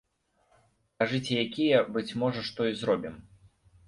Кажыце 1.03 1.33
якія, 1.45 1.77
быць 1.97 2.15
можа, 2.23 2.41
што 2.47 2.61
і 2.71 2.81
зробім. 2.81 3.15